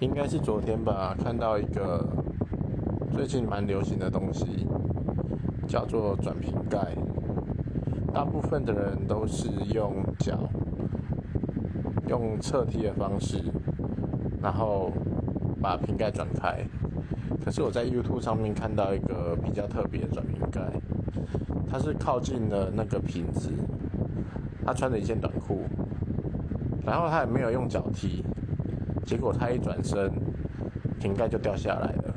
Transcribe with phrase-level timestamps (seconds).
[0.00, 2.06] 应该是昨天吧，看到一个
[3.12, 4.64] 最近蛮流行的东西，
[5.66, 6.94] 叫做转瓶盖。
[8.14, 10.38] 大部分的人都是用脚
[12.06, 13.42] 用侧踢的方式，
[14.40, 14.92] 然后
[15.60, 16.64] 把瓶盖转开。
[17.44, 20.62] 可是我在 YouTube 上面看到一个比较特别的转瓶盖，
[21.68, 23.50] 它是靠近了那个瓶子，
[24.64, 25.62] 他穿着一件短裤，
[26.86, 28.24] 然后他也没有用脚踢。
[29.08, 30.12] 结果他一转身，
[31.00, 32.14] 瓶盖就掉下来了。